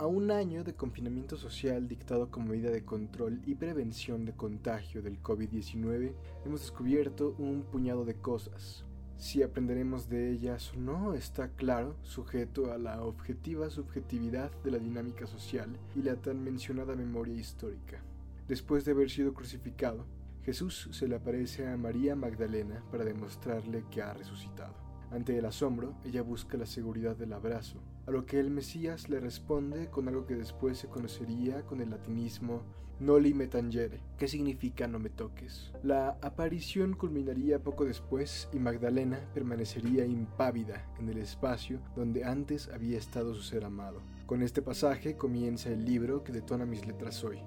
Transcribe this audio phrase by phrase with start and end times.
[0.00, 5.02] A un año de confinamiento social dictado como medida de control y prevención de contagio
[5.02, 6.14] del COVID-19,
[6.46, 8.86] hemos descubierto un puñado de cosas.
[9.18, 14.78] Si aprenderemos de ellas o no está claro, sujeto a la objetiva subjetividad de la
[14.78, 18.02] dinámica social y la tan mencionada memoria histórica.
[18.48, 20.06] Después de haber sido crucificado,
[20.44, 24.72] Jesús se le aparece a María Magdalena para demostrarle que ha resucitado.
[25.10, 29.20] Ante el asombro, ella busca la seguridad del abrazo, a lo que el Mesías le
[29.20, 32.62] responde con algo que después se conocería con el latinismo
[32.98, 35.70] Noli me tangere, que significa no me toques.
[35.84, 42.98] La aparición culminaría poco después y Magdalena permanecería impávida en el espacio donde antes había
[42.98, 44.02] estado su ser amado.
[44.26, 47.38] Con este pasaje comienza el libro que detona mis letras hoy,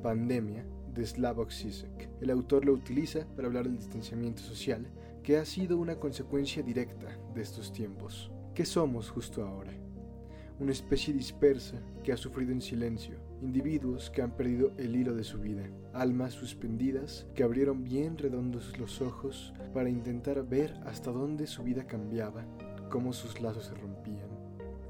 [0.00, 2.08] Pandemia, de Slavoj Zizek.
[2.20, 4.86] El autor lo utiliza para hablar del distanciamiento social,
[5.24, 8.30] que ha sido una consecuencia directa de estos tiempos.
[8.54, 9.87] ¿Qué somos justo ahora?
[10.60, 15.22] Una especie dispersa que ha sufrido en silencio, individuos que han perdido el hilo de
[15.22, 21.46] su vida, almas suspendidas que abrieron bien redondos los ojos para intentar ver hasta dónde
[21.46, 22.44] su vida cambiaba,
[22.90, 24.28] cómo sus lazos se rompían.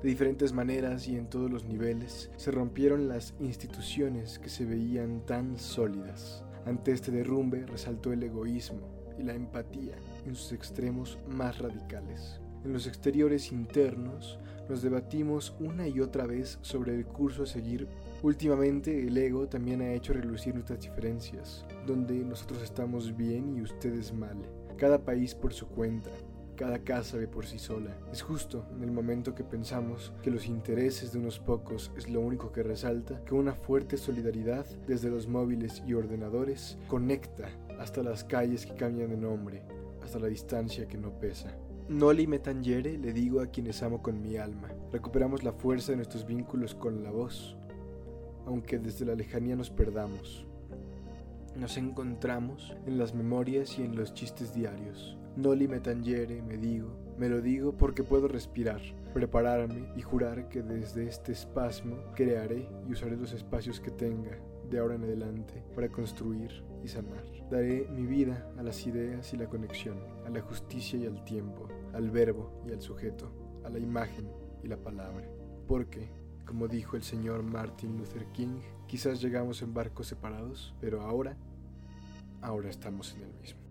[0.02, 5.26] De diferentes maneras y en todos los niveles se rompieron las instituciones que se veían
[5.26, 6.44] tan sólidas.
[6.64, 12.40] Ante este derrumbe resaltó el egoísmo y la empatía en sus extremos más radicales.
[12.64, 17.88] En los exteriores internos nos debatimos una y otra vez sobre el curso a seguir.
[18.22, 24.12] Últimamente el ego también ha hecho relucir nuestras diferencias, donde nosotros estamos bien y ustedes
[24.12, 24.36] mal,
[24.76, 26.10] cada país por su cuenta,
[26.56, 27.96] cada casa ve por sí sola.
[28.12, 32.20] Es justo en el momento que pensamos que los intereses de unos pocos es lo
[32.20, 37.48] único que resalta, que una fuerte solidaridad desde los móviles y ordenadores conecta
[37.78, 39.62] hasta las calles que cambian de nombre,
[40.02, 41.56] hasta la distancia que no pesa.
[41.88, 44.68] Noli me tangere le digo a quienes amo con mi alma.
[44.92, 47.56] Recuperamos la fuerza de nuestros vínculos con la voz,
[48.44, 50.46] aunque desde la lejanía nos perdamos.
[51.56, 55.16] Nos encontramos en las memorias y en los chistes diarios.
[55.36, 58.82] Noli me tangere, me digo, me lo digo porque puedo respirar,
[59.14, 64.38] prepararme y jurar que desde este espasmo crearé y usaré los espacios que tenga
[64.70, 67.24] de ahora en adelante para construir y sanar.
[67.50, 71.68] Daré mi vida a las ideas y la conexión, a la justicia y al tiempo,
[71.92, 73.32] al verbo y al sujeto,
[73.64, 74.30] a la imagen
[74.62, 75.28] y la palabra.
[75.66, 76.08] Porque,
[76.44, 81.36] como dijo el señor Martin Luther King, quizás llegamos en barcos separados, pero ahora,
[82.40, 83.67] ahora estamos en el mismo.